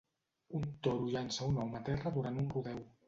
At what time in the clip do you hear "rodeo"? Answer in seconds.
2.57-2.83